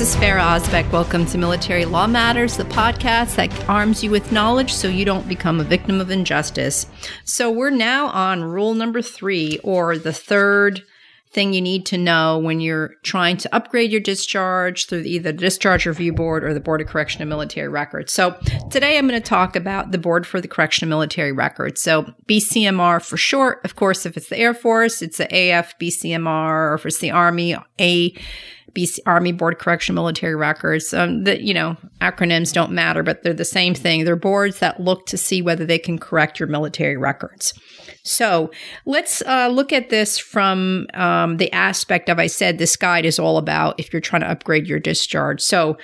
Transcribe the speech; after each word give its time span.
This 0.00 0.14
is 0.14 0.22
Ferah 0.22 0.58
Ozbek. 0.58 0.90
Welcome 0.92 1.26
to 1.26 1.36
Military 1.36 1.84
Law 1.84 2.06
Matters, 2.06 2.56
the 2.56 2.64
podcast 2.64 3.36
that 3.36 3.68
arms 3.68 4.02
you 4.02 4.10
with 4.10 4.32
knowledge 4.32 4.72
so 4.72 4.88
you 4.88 5.04
don't 5.04 5.28
become 5.28 5.60
a 5.60 5.62
victim 5.62 6.00
of 6.00 6.10
injustice. 6.10 6.86
So, 7.26 7.50
we're 7.50 7.68
now 7.68 8.06
on 8.06 8.42
rule 8.42 8.72
number 8.72 9.02
three, 9.02 9.58
or 9.62 9.98
the 9.98 10.14
third 10.14 10.84
thing 11.32 11.52
you 11.52 11.60
need 11.60 11.84
to 11.86 11.98
know 11.98 12.38
when 12.38 12.60
you're 12.60 12.94
trying 13.02 13.36
to 13.36 13.54
upgrade 13.54 13.92
your 13.92 14.00
discharge 14.00 14.86
through 14.86 15.00
either 15.00 15.32
the 15.32 15.38
Discharge 15.38 15.84
Review 15.84 16.14
Board 16.14 16.44
or 16.44 16.54
the 16.54 16.60
Board 16.60 16.80
of 16.80 16.88
Correction 16.88 17.20
and 17.20 17.28
Military 17.28 17.68
Records. 17.68 18.12
So 18.12 18.32
today 18.70 18.98
I'm 18.98 19.06
going 19.06 19.20
to 19.20 19.28
talk 19.28 19.54
about 19.54 19.92
the 19.92 19.98
Board 19.98 20.26
for 20.26 20.40
the 20.40 20.48
Correction 20.48 20.86
and 20.86 20.90
Military 20.90 21.30
Records. 21.30 21.80
So 21.80 22.12
BCMR 22.26 23.04
for 23.04 23.16
short. 23.16 23.60
Of 23.64 23.76
course, 23.76 24.06
if 24.06 24.16
it's 24.16 24.28
the 24.28 24.38
Air 24.38 24.54
Force, 24.54 25.02
it's 25.02 25.18
the 25.18 25.26
AF 25.26 25.78
BCMR, 25.78 26.70
or 26.70 26.74
if 26.74 26.86
it's 26.86 26.98
the 26.98 27.12
Army, 27.12 27.54
A 27.78 28.14
BC 28.74 28.98
Army 29.06 29.32
Board 29.32 29.58
Correction 29.58 29.94
Military 29.94 30.34
Records. 30.34 30.92
Um, 30.92 31.24
that 31.24 31.42
you 31.42 31.54
know 31.54 31.76
acronyms 32.00 32.52
don't 32.52 32.72
matter, 32.72 33.02
but 33.02 33.22
they're 33.22 33.32
the 33.32 33.44
same 33.44 33.74
thing. 33.74 34.04
They're 34.04 34.16
boards 34.16 34.58
that 34.58 34.80
look 34.80 35.06
to 35.06 35.18
see 35.18 35.42
whether 35.42 35.66
they 35.66 35.78
can 35.78 35.98
correct 35.98 36.38
your 36.38 36.48
military 36.48 36.96
records. 36.96 37.52
So 38.02 38.50
let's 38.86 39.22
uh, 39.22 39.48
look 39.48 39.72
at 39.72 39.90
this 39.90 40.18
from 40.18 40.86
um, 40.94 41.36
the 41.36 41.52
aspect 41.52 42.08
of 42.08 42.18
I 42.18 42.26
said 42.26 42.58
this 42.58 42.76
guide 42.76 43.04
is 43.04 43.18
all 43.18 43.38
about 43.38 43.78
if 43.78 43.92
you're 43.92 44.00
trying 44.00 44.22
to 44.22 44.30
upgrade 44.30 44.66
your 44.66 44.80
discharge. 44.80 45.40
So 45.40 45.76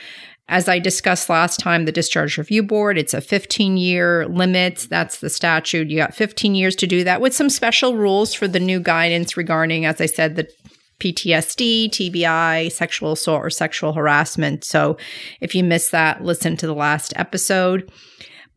as 0.49 0.69
I 0.69 0.79
discussed 0.79 1.29
last 1.29 1.59
time, 1.59 1.87
the 1.87 1.93
Discharge 1.93 2.39
Review 2.39 2.63
Board, 2.63 2.97
it's 2.97 3.15
a 3.15 3.21
15 3.21 3.77
year 3.77 4.27
limit. 4.29 4.87
That's 4.89 5.19
the 5.19 5.29
statute. 5.29 5.91
You 5.91 5.97
got 5.97 6.15
15 6.15 6.55
years 6.55 6.77
to 6.77 6.87
do 6.87 7.03
that 7.03 7.21
with 7.21 7.35
some 7.35 7.51
special 7.51 7.97
rules 7.97 8.33
for 8.33 8.47
the 8.47 8.61
new 8.61 8.79
guidance 8.79 9.37
regarding, 9.37 9.87
as 9.87 10.01
I 10.01 10.07
said, 10.07 10.37
the 10.37 10.49
PTSD, 11.01 11.91
TBI, 11.91 12.73
sexual 12.73 13.13
assault, 13.13 13.43
or 13.43 13.51
sexual 13.51 13.93
harassment. 13.93 14.65
So 14.65 14.97
if 15.41 15.55
you 15.55 15.63
missed 15.63 15.93
that, 15.93 16.23
listen 16.23 16.57
to 16.57 16.67
the 16.67 16.75
last 16.75 17.13
episode. 17.17 17.91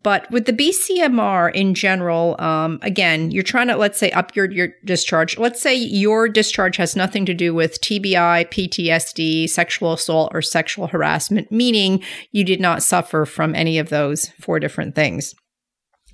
But 0.02 0.32
with 0.32 0.46
the 0.46 0.54
BCMR 0.54 1.54
in 1.54 1.74
general, 1.74 2.40
um, 2.40 2.80
again, 2.82 3.32
you're 3.32 3.44
trying 3.44 3.68
to, 3.68 3.76
let's 3.76 4.00
say, 4.00 4.12
up 4.12 4.34
your, 4.34 4.50
your 4.50 4.70
discharge. 4.86 5.38
Let's 5.38 5.62
say 5.62 5.76
your 5.76 6.30
discharge 6.30 6.78
has 6.78 6.96
nothing 6.96 7.26
to 7.26 7.34
do 7.34 7.54
with 7.54 7.82
TBI, 7.82 8.50
PTSD, 8.50 9.50
sexual 9.50 9.92
assault, 9.92 10.32
or 10.34 10.42
sexual 10.42 10.88
harassment, 10.88 11.52
meaning 11.52 12.02
you 12.32 12.46
did 12.46 12.62
not 12.62 12.82
suffer 12.82 13.26
from 13.26 13.54
any 13.56 13.78
of 13.78 13.90
those 13.90 14.30
four 14.40 14.58
different 14.60 14.96
things. 14.96 15.36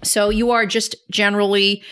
So 0.04 0.30
you 0.30 0.52
are 0.52 0.66
just 0.66 0.96
generally 1.12 1.84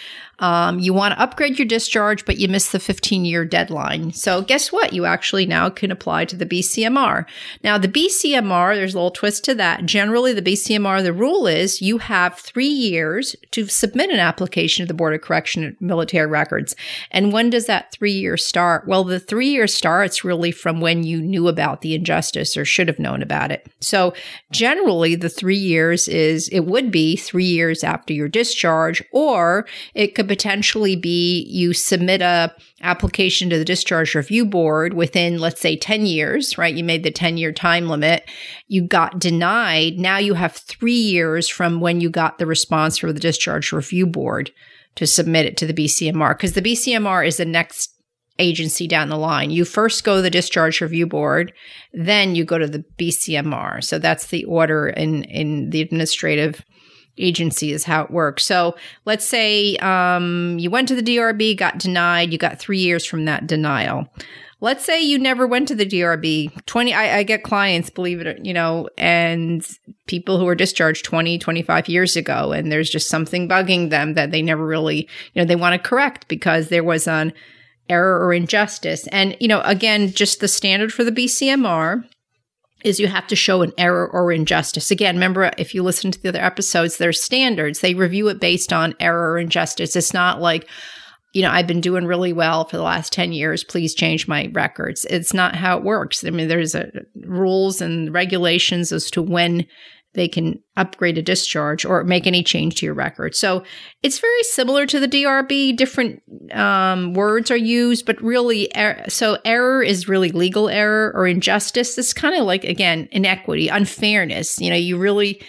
um, 0.43 0.79
you 0.79 0.93
want 0.93 1.13
to 1.13 1.21
upgrade 1.21 1.57
your 1.57 1.67
discharge, 1.67 2.25
but 2.25 2.37
you 2.37 2.47
missed 2.49 2.71
the 2.71 2.79
15 2.79 3.23
year 3.23 3.45
deadline. 3.45 4.11
So 4.11 4.41
guess 4.41 4.71
what? 4.71 4.91
You 4.91 5.05
actually 5.05 5.45
now 5.45 5.69
can 5.69 5.91
apply 5.91 6.25
to 6.25 6.35
the 6.35 6.45
BCMR. 6.45 7.25
Now, 7.63 7.77
the 7.77 7.87
BCMR, 7.87 8.75
there's 8.75 8.93
a 8.93 8.97
little 8.97 9.11
twist 9.11 9.45
to 9.45 9.55
that. 9.55 9.85
Generally, 9.85 10.33
the 10.33 10.41
BCMR, 10.41 11.01
the 11.01 11.13
rule 11.13 11.47
is 11.47 11.81
you 11.81 11.99
have 11.99 12.37
three 12.37 12.65
years 12.65 13.35
to 13.51 13.67
submit 13.67 14.09
an 14.09 14.19
application 14.19 14.83
to 14.83 14.87
the 14.87 14.93
Board 14.93 15.13
of 15.13 15.21
Correction 15.21 15.77
Military 15.79 16.27
Records. 16.27 16.75
And 17.11 17.31
when 17.31 17.49
does 17.49 17.65
that 17.67 17.93
three 17.93 18.11
year 18.11 18.35
start? 18.35 18.87
Well, 18.87 19.05
the 19.05 19.21
three 19.21 19.47
year 19.49 19.67
starts 19.67 20.25
really 20.25 20.51
from 20.51 20.81
when 20.81 21.03
you 21.03 21.21
knew 21.21 21.47
about 21.47 21.81
the 21.81 21.95
injustice 21.95 22.57
or 22.57 22.65
should 22.65 22.89
have 22.89 22.99
known 22.99 23.21
about 23.21 23.51
it. 23.51 23.65
So 23.79 24.13
generally, 24.51 25.15
the 25.15 25.29
three 25.29 25.55
years 25.55 26.07
is, 26.07 26.49
it 26.49 26.61
would 26.61 26.91
be 26.91 27.15
three 27.15 27.45
years 27.45 27.83
after 27.83 28.13
your 28.13 28.27
discharge, 28.27 29.01
or 29.13 29.65
it 29.93 30.15
could 30.15 30.23
could 30.23 30.32
potentially 30.33 30.95
be 30.95 31.45
you 31.47 31.73
submit 31.73 32.19
a 32.19 32.51
application 32.81 33.51
to 33.51 33.57
the 33.59 33.63
discharge 33.63 34.15
review 34.15 34.43
board 34.43 34.95
within 34.95 35.37
let's 35.37 35.61
say 35.61 35.77
10 35.77 36.07
years 36.07 36.57
right 36.57 36.73
you 36.73 36.83
made 36.83 37.03
the 37.03 37.11
10 37.11 37.37
year 37.37 37.51
time 37.51 37.87
limit 37.87 38.27
you 38.67 38.81
got 38.81 39.19
denied 39.19 39.99
now 39.99 40.17
you 40.17 40.33
have 40.33 40.55
3 40.55 40.91
years 40.91 41.47
from 41.47 41.79
when 41.79 42.01
you 42.01 42.09
got 42.09 42.39
the 42.39 42.47
response 42.47 42.97
from 42.97 43.13
the 43.13 43.19
discharge 43.19 43.71
review 43.71 44.07
board 44.07 44.49
to 44.95 45.05
submit 45.05 45.45
it 45.45 45.55
to 45.57 45.67
the 45.67 45.73
BCMR 45.73 46.35
because 46.35 46.53
the 46.53 46.61
BCMR 46.61 47.27
is 47.27 47.37
the 47.37 47.45
next 47.45 47.93
agency 48.39 48.87
down 48.87 49.09
the 49.09 49.17
line. 49.17 49.51
You 49.51 49.65
first 49.65 50.03
go 50.03 50.15
to 50.15 50.21
the 50.21 50.29
discharge 50.29 50.81
review 50.81 51.05
board, 51.05 51.53
then 51.93 52.33
you 52.33 52.43
go 52.43 52.57
to 52.57 52.67
the 52.67 52.83
BCMR. 52.97 53.83
So 53.83 53.99
that's 53.99 54.27
the 54.27 54.45
order 54.45 54.87
in 54.87 55.23
in 55.25 55.69
the 55.69 55.81
administrative 55.81 56.63
agency 57.17 57.71
is 57.71 57.83
how 57.83 58.03
it 58.03 58.11
works. 58.11 58.45
So 58.45 58.75
let's 59.05 59.25
say 59.25 59.75
um, 59.77 60.57
you 60.59 60.69
went 60.69 60.87
to 60.87 60.95
the 60.95 61.01
DRB, 61.01 61.57
got 61.57 61.77
denied, 61.77 62.31
you 62.31 62.37
got 62.37 62.59
three 62.59 62.79
years 62.79 63.05
from 63.05 63.25
that 63.25 63.47
denial. 63.47 64.07
Let's 64.61 64.85
say 64.85 65.01
you 65.01 65.19
never 65.19 65.45
went 65.45 65.67
to 65.67 65.75
the 65.75 65.85
DRB. 65.85 66.65
20, 66.65 66.93
I, 66.93 67.17
I 67.17 67.23
get 67.23 67.43
clients, 67.43 67.89
believe 67.89 68.21
it, 68.21 68.45
you 68.45 68.53
know, 68.53 68.87
and 68.97 69.67
people 70.07 70.39
who 70.39 70.45
were 70.45 70.55
discharged 70.55 71.03
20, 71.03 71.37
25 71.37 71.89
years 71.89 72.15
ago, 72.15 72.53
and 72.53 72.71
there's 72.71 72.89
just 72.89 73.09
something 73.09 73.49
bugging 73.49 73.89
them 73.89 74.13
that 74.13 74.31
they 74.31 74.41
never 74.41 74.65
really, 74.65 75.01
you 75.33 75.41
know, 75.41 75.45
they 75.45 75.57
want 75.57 75.73
to 75.73 75.89
correct 75.89 76.29
because 76.29 76.69
there 76.69 76.83
was 76.83 77.09
an 77.09 77.33
error 77.89 78.25
or 78.25 78.33
injustice. 78.33 79.05
And, 79.07 79.35
you 79.41 79.49
know, 79.49 79.59
again, 79.61 80.09
just 80.11 80.39
the 80.39 80.47
standard 80.47 80.93
for 80.93 81.03
the 81.03 81.11
BCMR 81.11 82.05
is 82.83 82.99
you 82.99 83.07
have 83.07 83.27
to 83.27 83.35
show 83.35 83.61
an 83.61 83.71
error 83.77 84.07
or 84.07 84.31
injustice. 84.31 84.91
Again, 84.91 85.15
remember 85.15 85.51
if 85.57 85.73
you 85.73 85.83
listen 85.83 86.11
to 86.11 86.21
the 86.21 86.29
other 86.29 86.41
episodes, 86.41 86.97
there's 86.97 87.21
standards. 87.21 87.79
They 87.79 87.93
review 87.93 88.27
it 88.27 88.39
based 88.39 88.73
on 88.73 88.95
error 88.99 89.31
or 89.31 89.39
injustice. 89.39 89.95
It's 89.95 90.13
not 90.13 90.41
like, 90.41 90.67
you 91.33 91.41
know, 91.41 91.49
I've 91.49 91.67
been 91.67 91.81
doing 91.81 92.05
really 92.05 92.33
well 92.33 92.65
for 92.65 92.77
the 92.77 92.83
last 92.83 93.13
10 93.13 93.31
years. 93.31 93.63
Please 93.63 93.95
change 93.95 94.27
my 94.27 94.49
records. 94.53 95.05
It's 95.09 95.33
not 95.33 95.55
how 95.55 95.77
it 95.77 95.83
works. 95.83 96.23
I 96.23 96.29
mean, 96.29 96.47
there's 96.47 96.75
a, 96.75 96.91
rules 97.25 97.81
and 97.81 98.13
regulations 98.13 98.91
as 98.91 99.09
to 99.11 99.21
when 99.21 99.65
they 100.13 100.27
can 100.27 100.61
upgrade 100.77 101.17
a 101.17 101.21
discharge 101.21 101.85
or 101.85 102.03
make 102.03 102.27
any 102.27 102.43
change 102.43 102.75
to 102.75 102.85
your 102.85 102.93
record. 102.93 103.35
So 103.35 103.63
it's 104.03 104.19
very 104.19 104.43
similar 104.43 104.85
to 104.85 104.99
the 104.99 105.07
DRB. 105.07 105.75
Different 105.75 106.21
um, 106.53 107.13
words 107.13 107.49
are 107.49 107.57
used, 107.57 108.05
but 108.05 108.21
really, 108.21 108.69
er- 108.77 109.05
so 109.09 109.37
error 109.43 109.81
is 109.81 110.07
really 110.07 110.31
legal 110.31 110.69
error 110.69 111.11
or 111.15 111.27
injustice. 111.27 111.97
It's 111.97 112.13
kind 112.13 112.35
of 112.35 112.45
like 112.45 112.63
again 112.63 113.09
inequity, 113.11 113.69
unfairness. 113.69 114.59
You 114.59 114.69
know, 114.69 114.75
you 114.75 114.97
really 114.97 115.41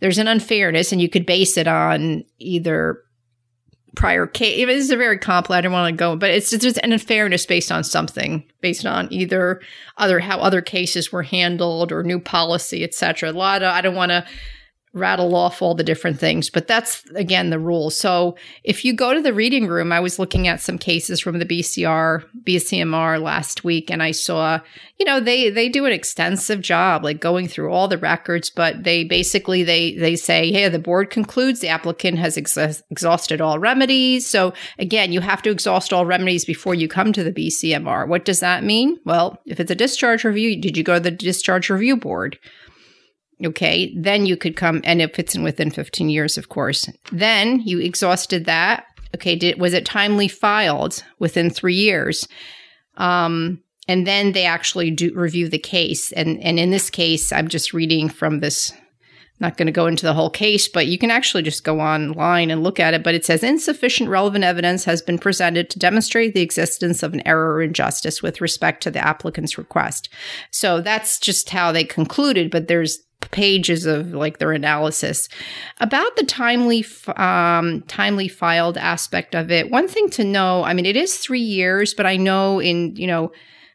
there's 0.00 0.18
an 0.18 0.28
unfairness, 0.28 0.92
and 0.92 1.00
you 1.00 1.08
could 1.08 1.26
base 1.26 1.56
it 1.56 1.68
on 1.68 2.24
either 2.38 2.98
prior 3.94 4.26
case. 4.26 4.66
This 4.66 4.84
is 4.84 4.90
a 4.90 4.96
very 4.96 5.18
complex. 5.18 5.58
I 5.58 5.60
don't 5.62 5.72
want 5.72 5.92
to 5.92 5.96
go, 5.96 6.16
but 6.16 6.30
it's 6.30 6.50
just 6.50 6.78
an 6.78 6.92
unfairness 6.92 7.46
based 7.46 7.70
on 7.70 7.84
something, 7.84 8.44
based 8.60 8.86
on 8.86 9.12
either 9.12 9.60
other 9.98 10.20
how 10.20 10.38
other 10.38 10.62
cases 10.62 11.12
were 11.12 11.22
handled 11.22 11.92
or 11.92 12.02
new 12.02 12.18
policy, 12.18 12.84
etc. 12.84 13.30
A 13.30 13.32
lot 13.32 13.62
of 13.62 13.72
I 13.72 13.80
don't 13.80 13.94
want 13.94 14.10
to 14.10 14.24
rattle 14.94 15.34
off 15.34 15.62
all 15.62 15.74
the 15.74 15.82
different 15.82 16.18
things, 16.18 16.50
but 16.50 16.66
that's 16.66 17.04
again 17.14 17.50
the 17.50 17.58
rule. 17.58 17.88
So 17.88 18.36
if 18.62 18.84
you 18.84 18.92
go 18.92 19.14
to 19.14 19.22
the 19.22 19.32
reading 19.32 19.66
room, 19.66 19.90
I 19.90 20.00
was 20.00 20.18
looking 20.18 20.48
at 20.48 20.60
some 20.60 20.78
cases 20.78 21.18
from 21.18 21.38
the 21.38 21.46
BCR, 21.46 22.24
BCMR 22.44 23.20
last 23.22 23.64
week, 23.64 23.90
and 23.90 24.02
I 24.02 24.10
saw, 24.10 24.60
you 24.98 25.06
know, 25.06 25.18
they 25.18 25.48
they 25.48 25.70
do 25.70 25.86
an 25.86 25.92
extensive 25.92 26.60
job, 26.60 27.04
like 27.04 27.20
going 27.20 27.48
through 27.48 27.72
all 27.72 27.88
the 27.88 27.96
records, 27.96 28.50
but 28.50 28.84
they 28.84 29.02
basically 29.04 29.62
they 29.62 29.94
they 29.94 30.14
say, 30.14 30.52
hey, 30.52 30.68
the 30.68 30.78
board 30.78 31.08
concludes 31.08 31.60
the 31.60 31.68
applicant 31.68 32.18
has 32.18 32.36
ex- 32.36 32.82
exhausted 32.90 33.40
all 33.40 33.58
remedies. 33.58 34.26
So 34.26 34.52
again, 34.78 35.10
you 35.12 35.20
have 35.20 35.40
to 35.42 35.50
exhaust 35.50 35.92
all 35.92 36.04
remedies 36.04 36.44
before 36.44 36.74
you 36.74 36.86
come 36.86 37.14
to 37.14 37.24
the 37.24 37.32
BCMR. 37.32 38.06
What 38.06 38.26
does 38.26 38.40
that 38.40 38.62
mean? 38.62 38.98
Well, 39.06 39.40
if 39.46 39.58
it's 39.58 39.70
a 39.70 39.74
discharge 39.74 40.24
review, 40.24 40.60
did 40.60 40.76
you 40.76 40.82
go 40.82 40.94
to 40.94 41.00
the 41.00 41.10
discharge 41.10 41.70
review 41.70 41.96
board? 41.96 42.38
Okay, 43.44 43.92
then 43.96 44.26
you 44.26 44.36
could 44.36 44.56
come, 44.56 44.80
and 44.84 45.02
it 45.02 45.16
fits 45.16 45.34
in 45.34 45.42
within 45.42 45.70
15 45.70 46.08
years, 46.08 46.38
of 46.38 46.48
course. 46.48 46.88
Then 47.10 47.60
you 47.60 47.80
exhausted 47.80 48.44
that. 48.44 48.84
Okay, 49.14 49.36
did 49.36 49.60
was 49.60 49.74
it 49.74 49.84
timely 49.84 50.28
filed 50.28 51.02
within 51.18 51.50
three 51.50 51.74
years? 51.74 52.26
Um, 52.96 53.62
and 53.88 54.06
then 54.06 54.32
they 54.32 54.44
actually 54.44 54.90
do 54.90 55.12
review 55.14 55.48
the 55.48 55.58
case. 55.58 56.12
And 56.12 56.40
and 56.42 56.58
in 56.58 56.70
this 56.70 56.90
case, 56.90 57.32
I'm 57.32 57.48
just 57.48 57.72
reading 57.72 58.08
from 58.08 58.40
this. 58.40 58.72
Not 59.40 59.56
going 59.56 59.66
to 59.66 59.72
go 59.72 59.88
into 59.88 60.06
the 60.06 60.14
whole 60.14 60.30
case, 60.30 60.68
but 60.68 60.86
you 60.86 60.98
can 60.98 61.10
actually 61.10 61.42
just 61.42 61.64
go 61.64 61.80
online 61.80 62.48
and 62.52 62.62
look 62.62 62.78
at 62.78 62.94
it. 62.94 63.02
But 63.02 63.16
it 63.16 63.24
says 63.24 63.42
insufficient 63.42 64.08
relevant 64.08 64.44
evidence 64.44 64.84
has 64.84 65.02
been 65.02 65.18
presented 65.18 65.68
to 65.70 65.80
demonstrate 65.80 66.32
the 66.32 66.42
existence 66.42 67.02
of 67.02 67.12
an 67.12 67.26
error 67.26 67.54
or 67.54 67.62
injustice 67.62 68.22
with 68.22 68.40
respect 68.40 68.84
to 68.84 68.90
the 68.92 69.04
applicant's 69.04 69.58
request. 69.58 70.08
So 70.52 70.80
that's 70.80 71.18
just 71.18 71.50
how 71.50 71.72
they 71.72 71.82
concluded. 71.82 72.52
But 72.52 72.68
there's 72.68 73.00
pages 73.30 73.86
of 73.86 74.12
like 74.12 74.38
their 74.38 74.52
analysis 74.52 75.28
about 75.80 76.14
the 76.16 76.24
timely 76.24 76.84
um, 77.16 77.82
timely 77.82 78.28
filed 78.28 78.76
aspect 78.76 79.34
of 79.34 79.50
it 79.50 79.70
one 79.70 79.88
thing 79.88 80.08
to 80.10 80.24
know 80.24 80.62
i 80.64 80.74
mean 80.74 80.86
it 80.86 80.96
is 80.96 81.18
three 81.18 81.40
years 81.40 81.94
but 81.94 82.06
i 82.06 82.16
know 82.16 82.60
in 82.60 82.94
you 82.96 83.06
know 83.06 83.32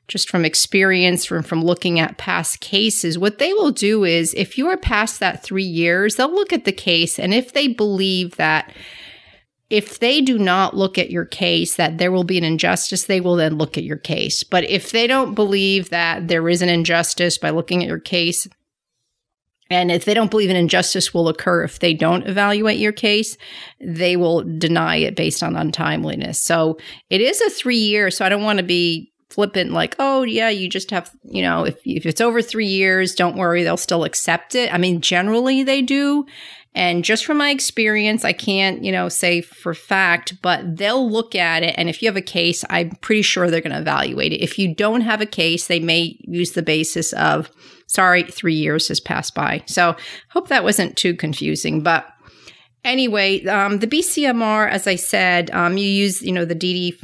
just 0.08 0.30
from 0.30 0.46
experience 0.46 1.26
from 1.26 1.44
from 1.44 1.64
looking 1.64 2.00
at 2.00 2.18
past 2.18 2.60
cases 2.60 3.18
what 3.18 3.40
they 3.40 3.54
will 3.54 3.72
do 3.72 4.04
is 4.04 4.34
if 4.36 4.58
you 4.58 4.68
are 4.68 4.78
past 4.78 5.20
that 5.20 5.44
three 5.44 5.64
years 5.64 6.16
they'll 6.16 6.34
look 6.34 6.54
at 6.54 6.66
the 6.66 6.72
case 6.72 7.18
and 7.18 7.34
if 7.34 7.54
they 7.54 7.68
believe 7.68 8.36
that 8.38 8.72
if 9.70 10.00
they 10.00 10.22
do 10.22 10.38
not 10.38 10.76
look 10.76 10.98
at 10.98 11.12
your 11.12 11.26
case 11.26 11.76
that 11.76 11.98
there 11.98 12.12
will 12.12 12.24
be 12.24 12.38
an 12.38 12.44
injustice, 12.44 13.04
they 13.04 13.20
will 13.20 13.36
then 13.36 13.58
look 13.58 13.78
at 13.78 13.84
your 13.84 13.98
case. 13.98 14.44
But 14.44 14.64
if 14.64 14.92
they 14.92 15.08
don't 15.08 15.36
believe 15.36 15.90
that 15.90 16.28
there 16.28 16.48
is 16.48 16.62
an 16.62 16.70
injustice 16.70 17.38
by 17.38 17.50
looking 17.50 17.84
at 17.84 17.90
your 17.90 18.00
case, 18.00 18.48
and 19.70 19.92
if 19.92 20.06
they 20.06 20.14
don't 20.14 20.32
believe 20.32 20.50
an 20.50 20.56
injustice 20.56 21.14
will 21.14 21.28
occur 21.28 21.64
if 21.64 21.80
they 21.80 21.94
don't 21.94 22.28
evaluate 22.28 22.80
your 22.80 22.92
case, 22.92 23.38
they 23.80 24.16
will 24.16 24.44
deny 24.44 24.98
it 24.98 25.16
based 25.16 25.44
on 25.44 25.56
untimeliness. 25.56 26.42
So 26.42 26.78
it 27.10 27.22
is 27.22 27.42
a 27.42 27.50
three 27.50 27.78
year. 27.78 28.12
So 28.12 28.26
I 28.26 28.30
don't 28.30 28.44
want 28.44 28.58
to 28.58 28.64
be 28.64 29.12
flippant 29.30 29.72
like, 29.72 29.96
oh, 30.00 30.24
yeah, 30.24 30.50
you 30.50 30.70
just 30.70 30.92
have, 30.92 31.12
you 31.24 31.42
know, 31.42 31.66
if, 31.66 31.78
if 31.86 32.06
it's 32.06 32.22
over 32.22 32.42
three 32.42 32.68
years, 32.68 33.14
don't 33.14 33.38
worry, 33.38 33.64
they'll 33.64 33.78
still 33.78 34.04
accept 34.04 34.56
it. 34.56 34.74
I 34.74 34.78
mean, 34.78 35.02
generally 35.02 35.64
they 35.64 35.82
do. 35.82 36.26
And 36.78 37.04
just 37.04 37.26
from 37.26 37.38
my 37.38 37.50
experience, 37.50 38.24
I 38.24 38.34
can't, 38.34 38.84
you 38.84 38.92
know, 38.92 39.10
say 39.10 39.42
for 39.42 39.74
fact, 39.74 40.40
but 40.44 40.78
they'll 40.78 41.10
look 41.10 41.34
at 41.34 41.64
it. 41.64 41.74
And 41.76 41.90
if 41.90 42.04
you 42.04 42.08
have 42.08 42.16
a 42.16 42.22
case, 42.22 42.64
I'm 42.70 42.92
pretty 43.02 43.24
sure 43.24 43.50
they're 43.50 43.62
going 43.62 43.74
to 43.74 43.82
evaluate 43.82 44.32
it. 44.32 44.44
If 44.44 44.60
you 44.60 44.76
don't 44.76 45.02
have 45.02 45.20
a 45.20 45.26
case, 45.26 45.66
they 45.66 45.80
may 45.80 46.20
use 46.20 46.52
the 46.52 46.62
basis 46.62 47.14
of, 47.14 47.50
sorry, 47.88 48.22
three 48.22 48.54
years 48.54 48.90
has 48.90 49.00
passed 49.00 49.34
by. 49.34 49.64
So 49.66 49.96
hope 50.30 50.50
that 50.50 50.64
wasn't 50.64 50.96
too 50.96 51.16
confusing. 51.16 51.82
But 51.82 52.06
anyway, 52.86 53.44
um, 53.46 53.80
the 53.80 53.88
BCMR, 53.88 54.70
as 54.70 54.86
I 54.86 54.98
said, 54.98 55.50
um, 55.56 55.78
you 55.78 55.90
use, 55.90 56.22
you 56.22 56.32
know, 56.32 56.46
the 56.46 56.54
DD 56.54 57.04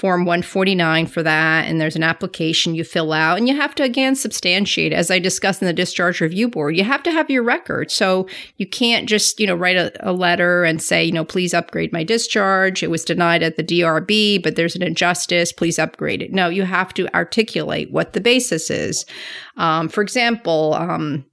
Form 0.00 0.24
149 0.24 1.08
for 1.08 1.22
that, 1.22 1.68
and 1.68 1.78
there's 1.78 1.94
an 1.94 2.02
application 2.02 2.74
you 2.74 2.84
fill 2.84 3.12
out, 3.12 3.36
and 3.36 3.46
you 3.46 3.54
have 3.54 3.74
to 3.74 3.82
again 3.82 4.16
substantiate, 4.16 4.94
as 4.94 5.10
I 5.10 5.18
discussed 5.18 5.60
in 5.60 5.66
the 5.66 5.74
discharge 5.74 6.22
review 6.22 6.48
board. 6.48 6.74
You 6.74 6.84
have 6.84 7.02
to 7.02 7.10
have 7.10 7.28
your 7.28 7.42
record, 7.42 7.90
so 7.90 8.26
you 8.56 8.66
can't 8.66 9.06
just 9.06 9.38
you 9.38 9.46
know 9.46 9.54
write 9.54 9.76
a, 9.76 9.92
a 10.00 10.12
letter 10.12 10.64
and 10.64 10.80
say 10.80 11.04
you 11.04 11.12
know 11.12 11.22
please 11.22 11.52
upgrade 11.52 11.92
my 11.92 12.02
discharge. 12.02 12.82
It 12.82 12.90
was 12.90 13.04
denied 13.04 13.42
at 13.42 13.56
the 13.56 13.62
DRB, 13.62 14.42
but 14.42 14.56
there's 14.56 14.74
an 14.74 14.82
injustice. 14.82 15.52
Please 15.52 15.78
upgrade 15.78 16.22
it. 16.22 16.32
No, 16.32 16.48
you 16.48 16.62
have 16.62 16.94
to 16.94 17.14
articulate 17.14 17.92
what 17.92 18.14
the 18.14 18.22
basis 18.22 18.70
is. 18.70 19.04
Um, 19.58 19.90
for 19.90 20.00
example, 20.00 20.72
um, 20.78 21.26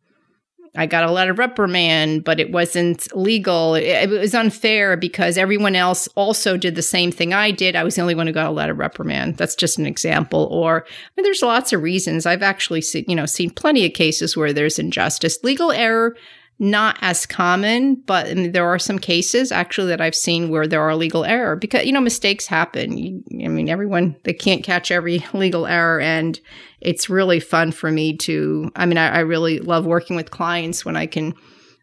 I 0.77 0.85
got 0.85 1.03
a 1.03 1.11
lot 1.11 1.27
of 1.27 1.39
reprimand, 1.39 2.23
but 2.23 2.39
it 2.39 2.51
wasn't 2.51 3.13
legal. 3.17 3.73
It, 3.73 3.83
it, 3.83 4.09
was 4.09 4.35
unfair 4.35 4.95
because 4.95 5.37
everyone 5.37 5.75
else 5.75 6.07
also 6.15 6.55
did 6.55 6.75
the 6.75 6.83
same 6.83 7.11
thing 7.11 7.33
I 7.33 7.49
did. 7.49 7.75
I 7.75 7.83
was 7.83 7.95
the 7.95 8.01
only 8.01 8.13
one 8.13 8.27
who 8.27 8.33
got 8.33 8.47
a 8.47 8.51
lot 8.51 8.69
of 8.69 8.77
reprimand. 8.77 9.37
That's 9.37 9.55
just 9.55 9.79
an 9.79 9.87
example. 9.87 10.47
Or 10.51 10.85
I 10.85 11.11
mean, 11.17 11.23
there's 11.23 11.41
lots 11.41 11.73
of 11.73 11.81
reasons. 11.81 12.27
I've 12.27 12.43
actually 12.43 12.81
seen, 12.81 13.05
you 13.07 13.15
know, 13.15 13.25
seen 13.25 13.49
plenty 13.49 13.85
of 13.87 13.93
cases 13.93 14.37
where 14.37 14.53
there's 14.53 14.77
injustice. 14.77 15.43
Legal 15.43 15.71
error 15.71 16.15
not 16.59 16.97
as 17.01 17.25
common, 17.25 17.95
but 17.95 18.27
there 18.51 18.67
are 18.67 18.79
some 18.79 18.97
cases 18.97 19.51
actually 19.51 19.87
that 19.87 20.01
I've 20.01 20.15
seen 20.15 20.49
where 20.49 20.65
there 20.65 20.81
are 20.81 20.95
legal 20.95 21.23
error 21.23 21.55
because 21.55 21.85
you 21.85 21.91
know 21.91 22.01
mistakes 22.01 22.47
happen. 22.47 23.23
I 23.31 23.47
mean, 23.47 23.69
everyone 23.69 24.15
they 24.23 24.33
can't 24.33 24.63
catch 24.63 24.89
every 24.89 25.23
legal 25.33 25.67
error, 25.67 25.99
and 25.99 26.39
it's 26.81 27.09
really 27.09 27.39
fun 27.39 27.71
for 27.71 27.91
me 27.91 28.17
to. 28.17 28.71
I 28.75 28.85
mean, 28.85 28.97
I, 28.97 29.09
I 29.09 29.19
really 29.19 29.59
love 29.59 29.85
working 29.85 30.15
with 30.15 30.31
clients 30.31 30.83
when 30.83 30.95
I 30.95 31.05
can 31.05 31.33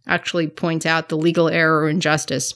actually 0.06 0.48
point 0.48 0.86
out 0.86 1.08
the 1.08 1.16
legal 1.16 1.48
error 1.48 1.82
or 1.82 1.88
injustice. 1.88 2.54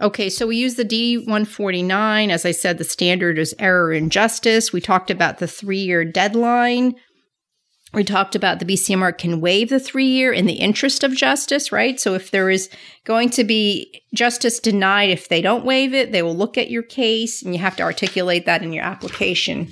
Okay, 0.00 0.30
so 0.30 0.46
we 0.46 0.56
use 0.56 0.76
the 0.76 0.84
D149. 0.84 2.30
As 2.30 2.46
I 2.46 2.52
said, 2.52 2.78
the 2.78 2.84
standard 2.84 3.38
is 3.38 3.54
error 3.58 3.92
injustice. 3.92 4.72
We 4.72 4.80
talked 4.80 5.10
about 5.10 5.38
the 5.38 5.46
three 5.46 5.80
year 5.80 6.06
deadline 6.06 6.94
we 7.92 8.04
talked 8.04 8.36
about 8.36 8.60
the 8.60 8.64
BCMR 8.64 9.16
can 9.16 9.40
waive 9.40 9.68
the 9.68 9.80
three 9.80 10.06
year 10.06 10.32
in 10.32 10.46
the 10.46 10.54
interest 10.54 11.02
of 11.02 11.12
justice, 11.12 11.72
right? 11.72 11.98
So 11.98 12.14
if 12.14 12.30
there 12.30 12.48
is 12.48 12.70
going 13.04 13.30
to 13.30 13.44
be 13.44 14.02
justice 14.14 14.60
denied, 14.60 15.10
if 15.10 15.28
they 15.28 15.42
don't 15.42 15.64
waive 15.64 15.92
it, 15.92 16.12
they 16.12 16.22
will 16.22 16.36
look 16.36 16.56
at 16.56 16.70
your 16.70 16.84
case 16.84 17.42
and 17.42 17.52
you 17.52 17.60
have 17.60 17.76
to 17.76 17.82
articulate 17.82 18.46
that 18.46 18.62
in 18.62 18.72
your 18.72 18.84
application. 18.84 19.68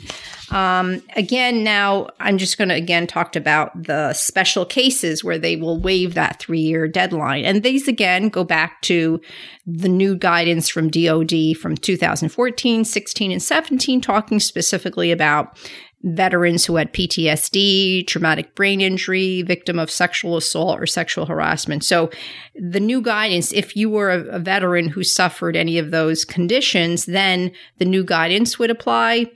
Um, 0.50 1.02
again, 1.14 1.62
now 1.62 2.08
I'm 2.20 2.38
just 2.38 2.56
going 2.56 2.70
to 2.70 2.74
again 2.74 3.06
talk 3.06 3.36
about 3.36 3.82
the 3.84 4.14
special 4.14 4.64
cases 4.64 5.22
where 5.22 5.38
they 5.38 5.56
will 5.56 5.78
waive 5.78 6.14
that 6.14 6.40
three 6.40 6.60
year 6.60 6.88
deadline. 6.88 7.44
And 7.44 7.62
these 7.62 7.86
again 7.86 8.30
go 8.30 8.44
back 8.44 8.80
to 8.82 9.20
the 9.66 9.88
new 9.88 10.16
guidance 10.16 10.68
from 10.68 10.88
DOD 10.88 11.56
from 11.60 11.76
2014, 11.76 12.84
16, 12.84 13.32
and 13.32 13.42
17, 13.42 14.00
talking 14.00 14.40
specifically 14.40 15.12
about 15.12 15.58
veterans 16.02 16.64
who 16.64 16.76
had 16.76 16.92
PTSD, 16.92 18.06
traumatic 18.06 18.54
brain 18.54 18.80
injury, 18.80 19.42
victim 19.42 19.78
of 19.78 19.90
sexual 19.90 20.36
assault 20.36 20.78
or 20.78 20.86
sexual 20.86 21.26
harassment. 21.26 21.84
So 21.84 22.10
the 22.54 22.80
new 22.80 23.02
guidance, 23.02 23.52
if 23.52 23.74
you 23.74 23.90
were 23.90 24.10
a, 24.10 24.20
a 24.36 24.38
veteran 24.38 24.88
who 24.88 25.02
suffered 25.02 25.56
any 25.56 25.78
of 25.78 25.90
those 25.90 26.24
conditions, 26.24 27.06
then 27.06 27.50
the 27.78 27.84
new 27.84 28.04
guidance 28.04 28.58
would 28.58 28.70
apply 28.70 29.26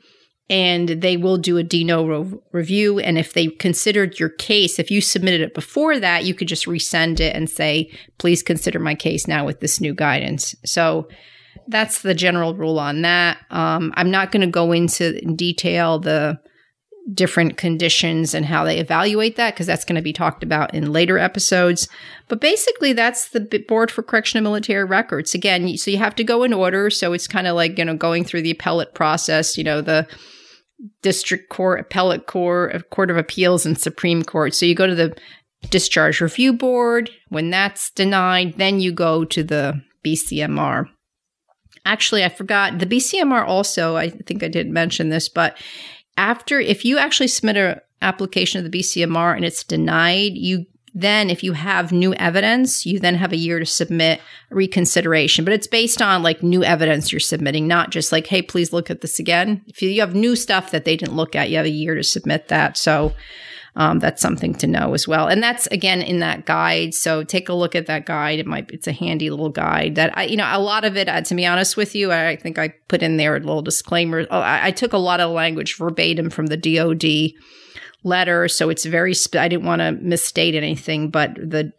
and 0.48 0.88
they 0.88 1.16
will 1.16 1.38
do 1.38 1.56
a 1.56 1.62
de 1.62 1.82
novo 1.82 2.42
review. 2.52 2.98
And 2.98 3.18
if 3.18 3.32
they 3.32 3.48
considered 3.48 4.20
your 4.20 4.28
case, 4.28 4.78
if 4.78 4.90
you 4.90 5.00
submitted 5.00 5.40
it 5.40 5.54
before 5.54 5.98
that, 5.98 6.24
you 6.24 6.34
could 6.34 6.48
just 6.48 6.66
resend 6.66 7.20
it 7.20 7.34
and 7.34 7.48
say, 7.48 7.90
please 8.18 8.42
consider 8.42 8.78
my 8.78 8.94
case 8.94 9.26
now 9.26 9.44
with 9.44 9.60
this 9.60 9.80
new 9.80 9.94
guidance. 9.94 10.54
So 10.64 11.08
that's 11.68 12.02
the 12.02 12.14
general 12.14 12.54
rule 12.54 12.78
on 12.78 13.02
that. 13.02 13.38
Um, 13.50 13.92
I'm 13.96 14.10
not 14.10 14.30
going 14.30 14.42
to 14.42 14.46
go 14.46 14.72
into 14.72 15.20
detail 15.34 15.98
the 15.98 16.38
different 17.12 17.56
conditions 17.56 18.32
and 18.34 18.46
how 18.46 18.64
they 18.64 18.78
evaluate 18.78 19.36
that 19.36 19.54
because 19.54 19.66
that's 19.66 19.84
going 19.84 19.96
to 19.96 20.02
be 20.02 20.12
talked 20.12 20.42
about 20.42 20.72
in 20.74 20.92
later 20.92 21.18
episodes. 21.18 21.88
But 22.28 22.40
basically, 22.40 22.92
that's 22.92 23.30
the 23.30 23.64
Board 23.68 23.90
for 23.90 24.02
Correctional 24.02 24.44
Military 24.44 24.84
Records. 24.84 25.34
Again, 25.34 25.76
so 25.76 25.90
you 25.90 25.98
have 25.98 26.14
to 26.16 26.24
go 26.24 26.42
in 26.42 26.52
order. 26.52 26.90
So 26.90 27.12
it's 27.12 27.26
kind 27.26 27.46
of 27.46 27.56
like, 27.56 27.78
you 27.78 27.84
know, 27.84 27.96
going 27.96 28.24
through 28.24 28.42
the 28.42 28.52
appellate 28.52 28.94
process, 28.94 29.58
you 29.58 29.64
know, 29.64 29.80
the 29.80 30.06
district 31.02 31.48
court, 31.48 31.80
appellate 31.80 32.26
court, 32.26 32.74
uh, 32.74 32.80
court 32.90 33.10
of 33.10 33.16
appeals, 33.16 33.66
and 33.66 33.78
Supreme 33.78 34.22
Court. 34.22 34.54
So 34.54 34.66
you 34.66 34.74
go 34.74 34.86
to 34.86 34.94
the 34.94 35.16
discharge 35.70 36.20
review 36.20 36.52
board. 36.52 37.10
When 37.28 37.50
that's 37.50 37.90
denied, 37.90 38.54
then 38.58 38.80
you 38.80 38.92
go 38.92 39.24
to 39.24 39.42
the 39.42 39.82
BCMR. 40.04 40.86
Actually, 41.84 42.24
I 42.24 42.28
forgot 42.28 42.78
the 42.78 42.86
BCMR 42.86 43.44
also, 43.44 43.96
I 43.96 44.10
think 44.10 44.44
I 44.44 44.48
didn't 44.48 44.72
mention 44.72 45.08
this, 45.08 45.28
but 45.28 45.58
after 46.16 46.60
if 46.60 46.84
you 46.84 46.98
actually 46.98 47.28
submit 47.28 47.56
an 47.56 47.80
application 48.00 48.62
to 48.62 48.68
the 48.68 48.78
BCMR 48.78 49.36
and 49.36 49.44
it's 49.44 49.64
denied, 49.64 50.32
you 50.34 50.66
then 50.94 51.30
if 51.30 51.42
you 51.42 51.54
have 51.54 51.90
new 51.90 52.12
evidence, 52.14 52.84
you 52.84 53.00
then 53.00 53.14
have 53.14 53.32
a 53.32 53.36
year 53.36 53.58
to 53.58 53.64
submit 53.64 54.20
reconsideration. 54.50 55.44
But 55.44 55.54
it's 55.54 55.66
based 55.66 56.02
on 56.02 56.22
like 56.22 56.42
new 56.42 56.62
evidence 56.62 57.10
you're 57.10 57.20
submitting, 57.20 57.66
not 57.66 57.90
just 57.90 58.12
like, 58.12 58.26
hey, 58.26 58.42
please 58.42 58.72
look 58.72 58.90
at 58.90 59.00
this 59.00 59.18
again. 59.18 59.62
If 59.66 59.80
you 59.80 60.00
have 60.00 60.14
new 60.14 60.36
stuff 60.36 60.70
that 60.70 60.84
they 60.84 60.96
didn't 60.96 61.16
look 61.16 61.34
at, 61.34 61.48
you 61.48 61.56
have 61.56 61.66
a 61.66 61.70
year 61.70 61.94
to 61.94 62.02
submit 62.02 62.48
that. 62.48 62.76
So 62.76 63.14
um, 63.74 64.00
that's 64.00 64.20
something 64.20 64.54
to 64.56 64.66
know 64.66 64.92
as 64.92 65.08
well. 65.08 65.28
And 65.28 65.42
that's 65.42 65.66
again 65.68 66.02
in 66.02 66.18
that 66.18 66.44
guide. 66.44 66.94
So 66.94 67.24
take 67.24 67.48
a 67.48 67.54
look 67.54 67.74
at 67.74 67.86
that 67.86 68.04
guide. 68.04 68.38
It 68.38 68.46
might 68.46 68.70
it's 68.70 68.86
a 68.86 68.92
handy 68.92 69.30
little 69.30 69.48
guide 69.48 69.94
that 69.94 70.16
I, 70.16 70.24
you 70.24 70.36
know, 70.36 70.48
a 70.50 70.60
lot 70.60 70.84
of 70.84 70.96
it. 70.96 71.08
Uh, 71.08 71.22
to 71.22 71.34
be 71.34 71.46
honest 71.46 71.76
with 71.76 71.94
you, 71.94 72.12
I 72.12 72.36
think 72.36 72.58
I 72.58 72.74
put 72.88 73.02
in 73.02 73.16
there 73.16 73.34
a 73.34 73.40
little 73.40 73.62
disclaimer. 73.62 74.26
Oh, 74.30 74.40
I, 74.40 74.66
I 74.66 74.70
took 74.72 74.92
a 74.92 74.98
lot 74.98 75.20
of 75.20 75.30
language 75.30 75.76
verbatim 75.76 76.28
from 76.28 76.46
the 76.46 76.56
DoD 76.56 77.38
letter, 78.04 78.46
so 78.48 78.68
it's 78.68 78.84
very. 78.84 79.14
Sp- 79.16 79.36
I 79.36 79.48
didn't 79.48 79.64
want 79.64 79.80
to 79.80 79.92
misstate 79.92 80.54
anything, 80.54 81.08
but 81.08 81.34
the 81.36 81.72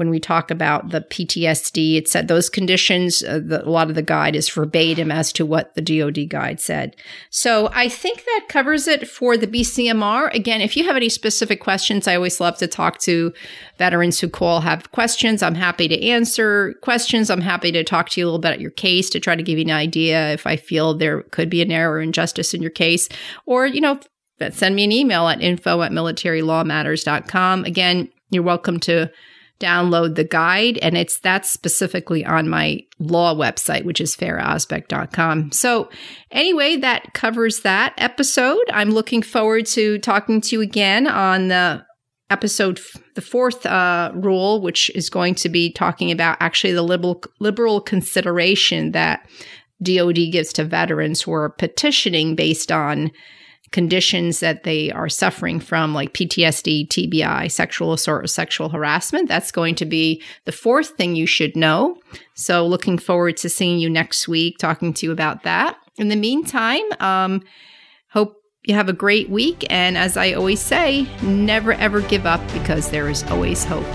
when 0.00 0.08
we 0.08 0.18
talk 0.18 0.50
about 0.50 0.88
the 0.88 1.02
PTSD, 1.02 1.96
it 1.96 2.08
said 2.08 2.26
those 2.26 2.48
conditions, 2.48 3.22
uh, 3.22 3.38
the, 3.38 3.62
a 3.62 3.68
lot 3.68 3.90
of 3.90 3.94
the 3.94 4.02
guide 4.02 4.34
is 4.34 4.48
verbatim 4.48 5.12
as 5.12 5.30
to 5.30 5.44
what 5.44 5.74
the 5.74 5.82
DoD 5.82 6.26
guide 6.26 6.58
said. 6.58 6.96
So 7.28 7.68
I 7.74 7.90
think 7.90 8.24
that 8.24 8.46
covers 8.48 8.88
it 8.88 9.06
for 9.06 9.36
the 9.36 9.46
BCMR. 9.46 10.34
Again, 10.34 10.62
if 10.62 10.74
you 10.74 10.84
have 10.84 10.96
any 10.96 11.10
specific 11.10 11.60
questions, 11.60 12.08
I 12.08 12.16
always 12.16 12.40
love 12.40 12.56
to 12.56 12.66
talk 12.66 12.96
to 13.00 13.34
veterans 13.76 14.18
who 14.18 14.30
call, 14.30 14.62
have 14.62 14.90
questions. 14.90 15.42
I'm 15.42 15.54
happy 15.54 15.86
to 15.88 16.02
answer 16.02 16.72
questions. 16.80 17.28
I'm 17.28 17.42
happy 17.42 17.70
to 17.70 17.84
talk 17.84 18.08
to 18.08 18.20
you 18.22 18.24
a 18.24 18.28
little 18.28 18.38
bit 18.38 18.52
about 18.52 18.60
your 18.62 18.70
case 18.70 19.10
to 19.10 19.20
try 19.20 19.36
to 19.36 19.42
give 19.42 19.58
you 19.58 19.66
an 19.66 19.70
idea 19.70 20.32
if 20.32 20.46
I 20.46 20.56
feel 20.56 20.94
there 20.94 21.24
could 21.24 21.50
be 21.50 21.60
an 21.60 21.70
error 21.70 21.96
or 21.96 22.00
injustice 22.00 22.54
in 22.54 22.62
your 22.62 22.70
case. 22.70 23.10
Or, 23.44 23.66
you 23.66 23.82
know, 23.82 24.00
send 24.50 24.74
me 24.74 24.84
an 24.84 24.92
email 24.92 25.28
at 25.28 25.42
info 25.42 25.82
at 25.82 25.92
militarylawmatters.com. 25.92 27.66
Again, 27.66 28.08
you're 28.30 28.42
welcome 28.42 28.80
to 28.80 29.10
download 29.60 30.14
the 30.14 30.24
guide 30.24 30.78
and 30.78 30.96
it's 30.96 31.18
that's 31.18 31.50
specifically 31.50 32.24
on 32.24 32.48
my 32.48 32.80
law 32.98 33.34
website 33.34 33.84
which 33.84 34.00
is 34.00 34.16
ferahozbek.com 34.16 35.52
so 35.52 35.88
anyway 36.30 36.76
that 36.76 37.12
covers 37.14 37.60
that 37.60 37.94
episode. 37.98 38.64
I'm 38.72 38.90
looking 38.90 39.22
forward 39.22 39.66
to 39.66 39.98
talking 39.98 40.40
to 40.42 40.56
you 40.56 40.60
again 40.60 41.06
on 41.06 41.48
the 41.48 41.84
episode 42.30 42.80
the 43.16 43.20
fourth 43.20 43.66
uh, 43.66 44.12
rule 44.14 44.60
which 44.60 44.90
is 44.94 45.10
going 45.10 45.34
to 45.34 45.48
be 45.48 45.72
talking 45.72 46.10
about 46.10 46.36
actually 46.40 46.72
the 46.72 46.82
liberal 46.82 47.22
liberal 47.40 47.80
consideration 47.80 48.92
that 48.92 49.28
dod 49.82 50.14
gives 50.14 50.52
to 50.52 50.64
veterans 50.64 51.22
who 51.22 51.32
are 51.32 51.50
petitioning 51.50 52.36
based 52.36 52.70
on 52.70 53.10
conditions 53.72 54.40
that 54.40 54.64
they 54.64 54.90
are 54.90 55.08
suffering 55.08 55.60
from, 55.60 55.94
like 55.94 56.12
PTSD, 56.12 56.88
TBI, 56.88 57.50
sexual 57.50 57.92
assault, 57.92 58.24
or 58.24 58.26
sexual 58.26 58.68
harassment. 58.68 59.28
That's 59.28 59.52
going 59.52 59.74
to 59.76 59.84
be 59.84 60.22
the 60.44 60.52
fourth 60.52 60.90
thing 60.90 61.14
you 61.14 61.26
should 61.26 61.56
know. 61.56 61.98
So, 62.34 62.66
looking 62.66 62.98
forward 62.98 63.36
to 63.38 63.48
seeing 63.48 63.78
you 63.78 63.88
next 63.88 64.26
week, 64.26 64.58
talking 64.58 64.92
to 64.94 65.06
you 65.06 65.12
about 65.12 65.44
that. 65.44 65.78
In 65.96 66.08
the 66.08 66.16
meantime, 66.16 66.82
um, 66.98 67.42
hope 68.08 68.36
you 68.64 68.74
have 68.74 68.88
a 68.88 68.94
great 68.94 69.30
week. 69.30 69.66
And 69.70 69.96
as 69.96 70.16
I 70.16 70.32
always 70.32 70.60
say, 70.60 71.06
never 71.22 71.72
ever 71.72 72.00
give 72.00 72.26
up 72.26 72.40
because 72.52 72.90
there 72.90 73.08
is 73.08 73.22
always 73.24 73.64
hope. 73.64 73.86